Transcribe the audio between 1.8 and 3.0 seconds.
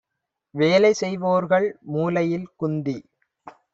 மூலையில் குந்தி